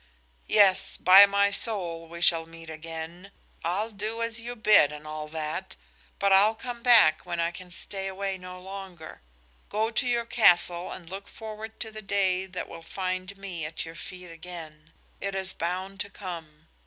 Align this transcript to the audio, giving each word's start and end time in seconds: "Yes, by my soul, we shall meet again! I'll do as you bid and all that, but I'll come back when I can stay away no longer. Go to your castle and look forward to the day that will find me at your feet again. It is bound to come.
"Yes, 0.47 0.97
by 0.97 1.27
my 1.27 1.51
soul, 1.51 2.07
we 2.09 2.21
shall 2.21 2.47
meet 2.47 2.71
again! 2.71 3.29
I'll 3.63 3.91
do 3.91 4.23
as 4.23 4.39
you 4.41 4.55
bid 4.55 4.91
and 4.91 5.05
all 5.05 5.27
that, 5.27 5.75
but 6.17 6.33
I'll 6.33 6.55
come 6.55 6.81
back 6.81 7.23
when 7.23 7.39
I 7.39 7.51
can 7.51 7.69
stay 7.69 8.07
away 8.07 8.39
no 8.39 8.59
longer. 8.59 9.21
Go 9.69 9.91
to 9.91 10.07
your 10.07 10.25
castle 10.25 10.91
and 10.91 11.07
look 11.07 11.27
forward 11.27 11.79
to 11.81 11.91
the 11.91 12.01
day 12.01 12.47
that 12.47 12.67
will 12.67 12.81
find 12.81 13.37
me 13.37 13.63
at 13.63 13.85
your 13.85 13.93
feet 13.93 14.31
again. 14.31 14.91
It 15.19 15.35
is 15.35 15.53
bound 15.53 15.99
to 15.99 16.09
come. 16.09 16.67